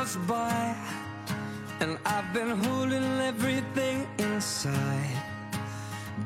[0.00, 0.74] goes by,
[1.80, 4.72] and I've been holding everything inside.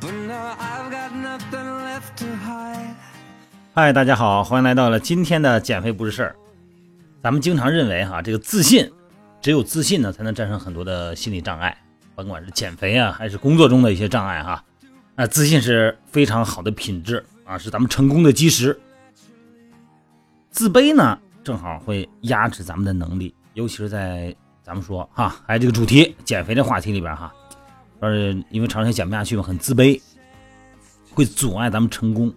[0.01, 2.95] But now I've got nothing left to hide.
[3.75, 6.37] 嗨，大家好，欢迎来到了今天的减肥不是事儿。
[7.21, 8.89] 咱们经常认为哈，这个自信，
[9.41, 11.77] 只有自信呢，才能战胜很多的心理障碍，
[12.15, 14.62] 甭管是减肥啊，还是工作中的一些障碍哈。
[15.16, 18.79] 啊，自信是非常好的品质啊，是咱们成功的基石。
[20.51, 27.33] 自卑呢，正好会压制咱们的能力，尤其是在咱们说哈，还有这个主题减肥的话题里边哈，
[28.01, 30.01] 说是因为长时间减不下去嘛，很自卑，
[31.11, 32.33] 会阻碍咱们成功。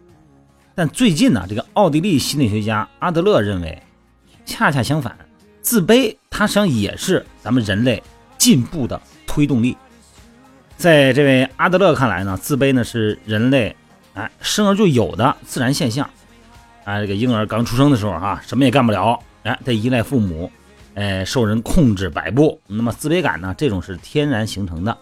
[0.75, 3.81] 但最近呢，这个奥地利心理学家阿德勒认为，
[4.45, 5.17] 恰恰相反，
[5.61, 8.01] 自卑它实际上也是咱们人类
[8.37, 9.75] 进步的推动力。
[10.77, 13.75] 在这位阿德勒看来呢，自卑呢是人类
[14.13, 16.07] 哎生而就有的自然现象。
[16.83, 20.51] 啊，这个婴儿刚出生的时候哈，什么也干不了，哎，得依赖父母，
[20.97, 22.59] 哎，受人控制摆布。
[22.67, 24.97] 那么自卑感呢，这种是天然形成的。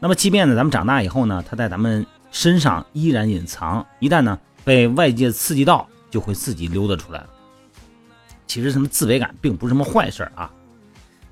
[0.00, 7.26] 那么即便呢咱们长大以后呢，它在咱们身上依然隐藏，一旦呢被外界刺激到，就会自己溜达出来了。
[8.46, 10.50] 其实什么自卑感并不是什么坏事啊，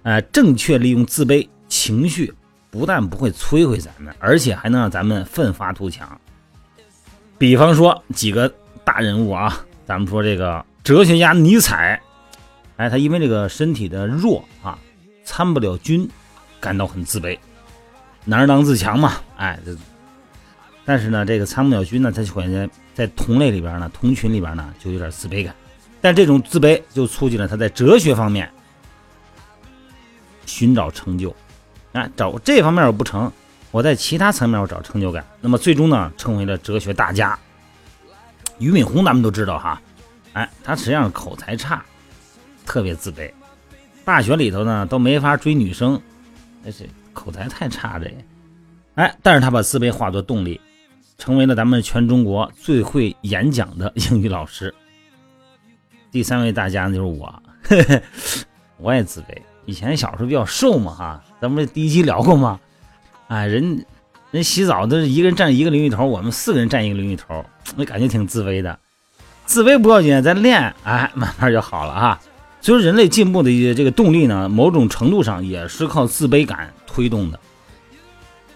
[0.02, 2.32] 呃，正确利用自卑情绪。
[2.70, 6.20] 不但不会摧毁咱们，而且还能让咱们奋发图强。
[7.38, 8.52] 比方说几个
[8.84, 11.98] 大人物啊，咱们说这个哲学家尼采，
[12.78, 14.78] 哎，他因为这个身体的弱啊，
[15.24, 16.08] 参不了军，
[16.60, 17.38] 感到很自卑。
[18.24, 19.58] 男儿当自强嘛，哎，
[20.84, 25.54] 但是呢，这个参不了军呢，他就感觉在同类里边呢，同群里边呢，就有点自卑感。
[26.00, 28.48] 但这种自卑就促进了他在哲学方面
[30.46, 31.34] 寻找成就。
[31.92, 33.32] 啊，找这方面我不成，
[33.72, 35.26] 我在其他层面我找成就感。
[35.40, 37.36] 那么最终呢，成为了哲学大家。
[38.58, 39.82] 俞敏洪咱们都知道哈，
[40.34, 41.84] 哎，他实际上口才差，
[42.68, 43.30] 特别自卑，
[44.04, 45.98] 大学里头呢都没法追女生，
[46.62, 48.14] 那是口才太差这。
[48.96, 50.60] 哎，但是他把自卑化作动力，
[51.16, 54.74] 成为了咱们全中国最会演讲的 英语老师。
[56.12, 57.42] 第三位大家就是我，
[58.76, 59.28] 我也自卑。
[59.64, 62.60] 以前小时候比较瘦嘛，哈，咱们第一期聊过吗？
[63.28, 63.86] 哎，人
[64.30, 67.42] 人洗澡都是一个人占一个淋浴头，我们四个人占一个淋浴头，
[67.76, 68.78] 那感觉挺自卑的。
[69.46, 72.20] 自卑不要紧，咱练，哎，慢慢就好了哈。
[72.60, 77.40] 所以，人类进步的一些这个动力呢，某种程度上也是靠自卑感推动的。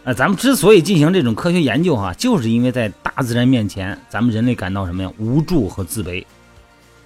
[0.05, 5.13] 哎，咱们之所以进行这种科学研究哈，就是因为在大自然面前，咱们人类感到什么呀？
[5.19, 6.25] 无助和自卑。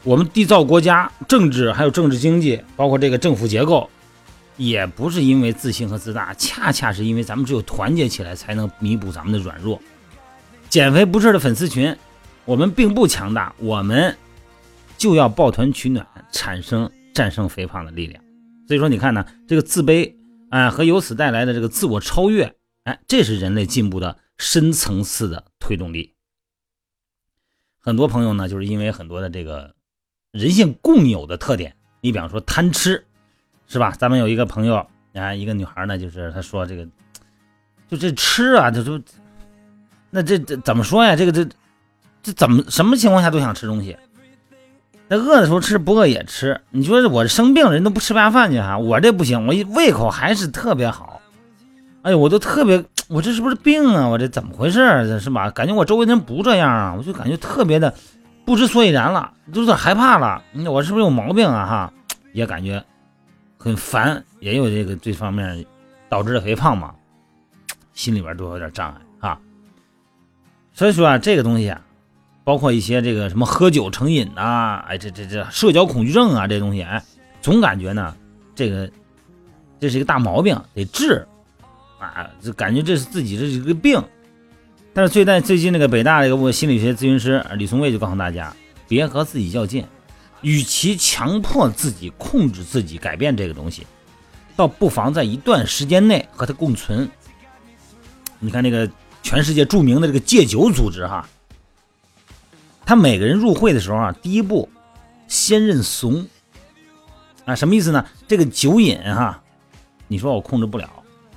[0.02, 3.88] 我们缔造国家、政治还有政治经济，包括这个政府结构。
[4.56, 9.78] 也不是因为自信和自大，恰恰是因为咱们只有团结起来，才能弥补咱们的软弱。
[10.70, 11.94] 减肥不是的粉丝群，
[12.46, 14.16] 我们并不强大，我们
[14.96, 18.22] 就要抱团取暖，产生战胜肥胖的力量。
[18.66, 20.14] 所以说，你看呢，这个自卑
[20.50, 26.14] 啊和由此带来的这个自我超越，哎，这是人类进步的深层次的推动力。
[27.78, 29.74] 很多朋友呢，就是因为很多的这个
[30.32, 33.04] 人性共有的特点，你比方说贪吃。
[33.68, 33.90] 是吧？
[33.98, 36.86] 咱们有一个朋友啊，一个女孩呢，就是她说这个，
[37.88, 39.02] 就这吃啊，就就
[40.08, 41.16] 那这这怎么说呀？
[41.16, 41.44] 这个这
[42.22, 43.96] 这怎么什么情况下都想吃东西？
[45.08, 46.60] 那饿的时候吃，不饿也吃。
[46.70, 51.20] 你说我生病人都不吃不下饭去哈，我这不行，我胃口还是特别好。
[52.02, 54.08] 哎呦，我都特别，我这是不是病啊？
[54.08, 54.78] 我这怎么回事？
[55.06, 55.50] 这是吧？
[55.50, 57.94] 感觉我周围人不这样啊，我就感觉特别的
[58.44, 60.42] 不知所以然了，就有点害怕了。
[60.68, 61.66] 我是不是有毛病啊？
[61.66, 61.92] 哈，
[62.32, 62.84] 也感觉。
[63.58, 65.64] 很烦，也有这个这方面
[66.08, 66.94] 导致的肥胖嘛，
[67.94, 69.40] 心里边都有点障碍啊。
[70.72, 71.80] 所以说啊，这个东西啊，
[72.46, 77.02] 包括一些这个什么喝酒成瘾呐，哎，这这这社交恐惧症啊，这东西哎，
[77.42, 78.14] 总感觉呢，
[78.54, 78.88] 这个
[79.80, 81.26] 这是一个大毛病，得治
[81.98, 84.00] 啊，就感觉这是自己这是一个病。
[84.94, 88.54] 但是最在最近那个北大的一个心理学咨询师李松蔚就告诉大家，
[88.86, 89.84] 别和自己较劲。
[90.42, 93.84] 与其强迫自己控制自己改变这个东西，
[94.54, 97.10] 倒不妨在一段时间内和它共存。
[98.38, 98.88] 你看那个
[99.22, 101.28] 全世界著名的这个戒酒组织哈，
[102.86, 104.68] 他每个人入会的时候啊，第一步
[105.26, 106.26] 先认怂
[107.44, 108.06] 啊，什么意思呢？
[108.28, 109.42] 这个酒瘾哈，
[110.06, 110.88] 你说我控制不了，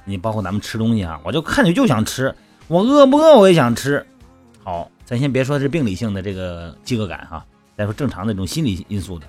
[0.05, 2.33] 你包括咱们吃东西哈，我就看着就想吃，
[2.67, 4.05] 我饿不饿我也想吃。
[4.63, 7.43] 好，咱先别说是病理性的这个饥饿感哈。
[7.75, 9.25] 再说正常的这种心理因素的，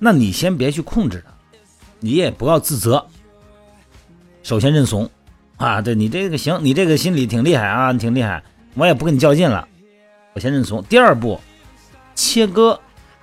[0.00, 1.32] 那你先别去控制它，
[2.00, 3.06] 你也不要自责。
[4.42, 5.08] 首先认怂
[5.58, 8.42] 啊，对你这个行，你这个心理挺厉害啊，挺厉害，
[8.74, 9.68] 我也不跟你较劲了，
[10.34, 10.82] 我先认怂。
[10.84, 11.40] 第二步，
[12.14, 12.78] 切割，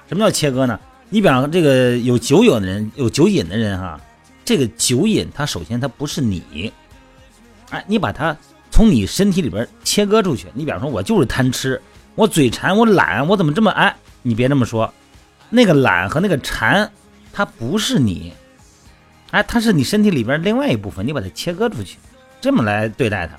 [0.07, 0.79] 什么叫切割呢？
[1.09, 3.99] 你比方这个有酒瘾的人，有酒瘾的人哈，
[4.45, 6.71] 这个酒瘾它首先它不是你，
[7.69, 8.35] 哎，你把它
[8.71, 10.47] 从你身体里边切割出去。
[10.53, 11.81] 你比方说，我就是贪吃，
[12.15, 13.93] 我嘴馋，我懒，我怎么这么哎？
[14.21, 14.93] 你别这么说，
[15.49, 16.89] 那个懒和那个馋，
[17.33, 18.31] 它不是你，
[19.31, 21.97] 哎，它是你身体里边另外一部分，你把它切割出去，
[22.39, 23.37] 这么来对待它。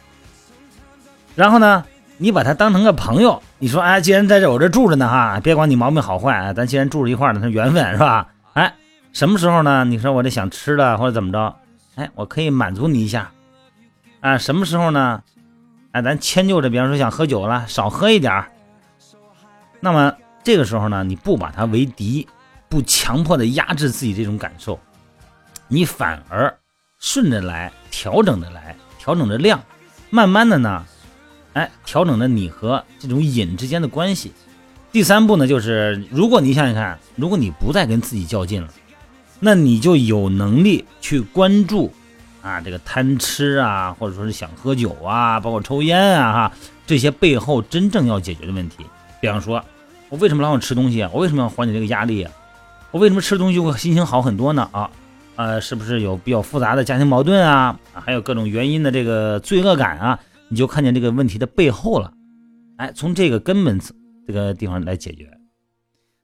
[1.34, 1.82] 然后呢，
[2.22, 8.28] 你把它当成个朋友，你说哎，既然在这我这住着呢哈，别管你毛病好坏啊，咱既然住着一块儿呢，它缘分是吧？
[8.52, 8.72] 哎，
[9.12, 9.84] 什么时候呢？
[9.84, 11.56] 你说我这想吃的或者怎么着，
[11.96, 13.32] 哎，我可以满足你一下。
[14.20, 15.20] 啊，什么时候呢？
[15.90, 18.52] 哎，咱迁就着，比方说想喝酒了，少喝一点儿。
[19.80, 20.14] 那么
[20.44, 22.28] 这个时候呢，你不把它为敌，
[22.68, 24.78] 不强迫的压制自己这种感受，
[25.66, 26.56] 你反而
[27.00, 29.60] 顺着来，调整着来，调整着量，
[30.08, 30.84] 慢慢的呢。
[31.54, 34.32] 哎，调整着你和这种瘾之间的关系。
[34.90, 38.68] 第三步呢，就是如果你想想看，如果你不再跟自己较劲了，
[39.40, 41.92] 那你就有能力去关注
[42.42, 46.52] 啊，这个贪吃啊，或者说是想喝酒啊，包括抽烟啊，哈，
[46.86, 48.84] 这些背后真正要解决的问题。
[49.20, 49.64] 比方说，
[50.08, 51.10] 我为什么老想吃东西啊？
[51.12, 52.32] 我为什么要缓解这个压力啊？
[52.90, 54.68] 我为什么吃东西会心情好很多呢？
[54.72, 54.90] 啊，
[55.36, 57.78] 呃，是不是有比较复杂的家庭矛盾啊？
[57.94, 60.18] 还有各种原因的这个罪恶感啊？
[60.52, 62.12] 你就看见这个问题的背后了，
[62.76, 63.80] 哎，从这个根本
[64.26, 65.26] 这个地方来解决。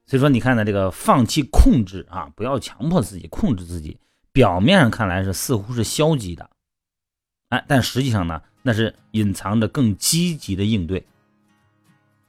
[0.04, 3.98] 所以说，你看呢，这个放弃控制啊，不要强迫自己控制自己，
[4.30, 6.50] 表面上看来是似乎是消极的，
[7.48, 11.06] 哎，但实际上呢，那是隐藏着更积极的应对。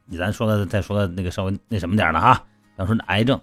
[0.06, 2.46] 你咱说的再说的那个稍微那什么点的哈，
[2.78, 3.42] 比方说癌症，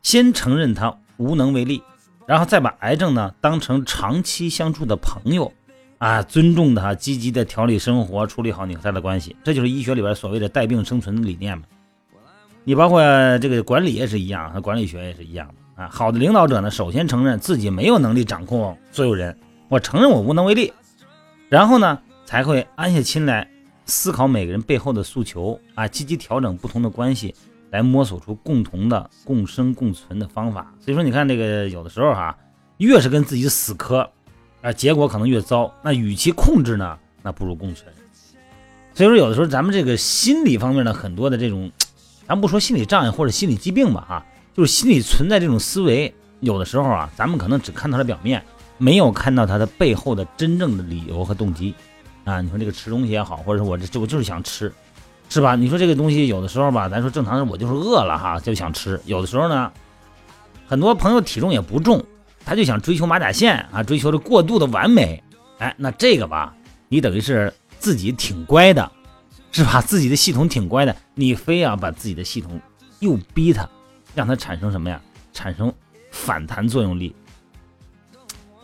[0.00, 1.82] 先承认他无能为力，
[2.26, 5.52] 然后再把癌症呢当成长期相处的朋友。
[6.02, 11.62] 啊，尊重他，积极的调理生活，处理好你和他的关系，这就是医学里边所谓的带病生存的理念嘛。
[12.64, 13.00] 你包括
[13.38, 15.88] 这个管理也是一样，和管理学也是一样的啊。
[15.88, 19.38] 好的领导者呢，首先承认自己没有能力掌控所有人，
[19.68, 20.72] 我承认我无能为力，
[21.48, 23.48] 然后呢，才会安下心来
[23.86, 27.32] 思考每个人背后的诉求啊，积极调整不同的关系，
[27.70, 30.74] 来摸索出共同的共生共存的方法。
[30.80, 32.36] 所以说，你看这个有的时候哈，
[32.78, 34.10] 越是跟自己死磕。
[34.62, 35.72] 啊，结果可能越糟。
[35.82, 37.92] 那与其控制呢，那不如共存。
[38.94, 41.70] 所以说，有的时候咱们这个心理方面的很多的这种，
[42.28, 48.42] 咱不说心理障碍或者心理疾病吧，啊，就是心理存在这种思维，有的时候啊，咱们可能只看到了表面，
[48.78, 51.74] 没有看到它的背后的真正的理由和动机。
[52.24, 54.72] 啊，你说这个吃东西也好，或者说我这我就是想吃，
[55.28, 55.56] 是吧？
[55.56, 59.00] 你说这个东西有的时候吧，咱说正常人我就是饿了哈，就想吃。
[59.06, 59.72] 有的时候呢，
[60.68, 62.04] 很多朋友体重也不重。
[62.44, 65.22] 他就想追求马甲线啊，追求着过度的完美，
[65.58, 66.54] 哎，那这个吧，
[66.88, 68.90] 你等于是自己挺乖的，
[69.52, 69.80] 是吧？
[69.80, 72.60] 自己的系统挺乖的，你非要把自己的系统
[73.00, 73.68] 又逼他，
[74.14, 75.00] 让他产生什么呀？
[75.32, 75.72] 产生
[76.10, 77.14] 反弹作用力。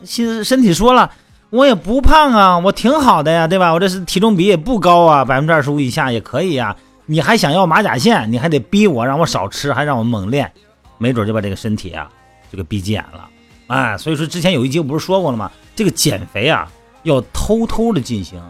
[0.04, 1.10] 其实身体说了，
[1.50, 3.72] 我也不胖啊，我挺好的呀，对吧？
[3.72, 6.76] 我这是体重比也不高啊，百分之二十五以下也可以呀。
[7.06, 10.52] 你还想要马甲线，你还得逼我，让我少吃，还让我猛练，
[10.98, 12.10] 没准就把这个身体啊，
[12.52, 13.28] 就给逼急眼了。
[13.68, 15.50] 哎，所以说之前有一集我不是说过了吗？
[15.76, 16.70] 这个减肥啊，
[17.02, 18.42] 要偷偷的进行，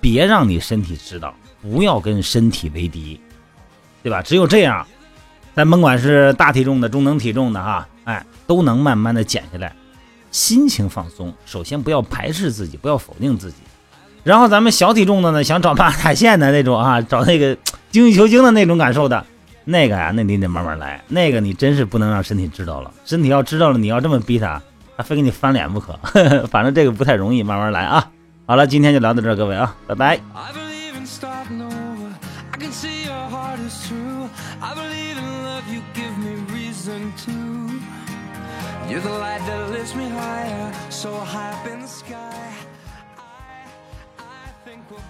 [0.00, 3.20] 别让你身体知道，不要跟身体为敌，
[4.02, 4.22] 对吧？
[4.22, 4.86] 只有这样，
[5.54, 9.76] 咱甭管是大体重的、中等体重的哈，哎，都能慢慢的减下来，
[10.30, 11.32] 心情放松。
[11.44, 13.58] 首先不要排斥自己，不要否定自己，
[14.24, 17.56] 然后咱们小体重的呢，想找马甲线的那种啊，找那个
[17.90, 19.26] 精益求精的那种感受的。
[19.64, 21.02] 那个呀，那你得慢慢来。
[21.08, 24.60] 那个你真是不能让身体知道了，身体要知道了，你要这么逼他，
[24.96, 25.98] 他非给你翻脸不可。
[26.50, 28.10] 反正这个不太容易，慢慢来啊。
[28.46, 30.20] 好了，今天就聊到这儿，各位啊，拜拜。
[38.88, 42.51] You're the light that lifts me higher, so high up in the sky.